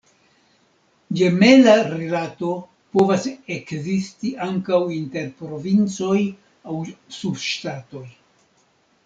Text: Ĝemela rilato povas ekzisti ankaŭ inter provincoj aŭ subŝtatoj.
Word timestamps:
Ĝemela 1.17 1.75
rilato 1.89 2.49
povas 2.97 3.27
ekzisti 3.57 4.33
ankaŭ 4.47 4.81
inter 4.97 5.29
provincoj 5.43 6.17
aŭ 6.73 6.81
subŝtatoj. 7.21 8.05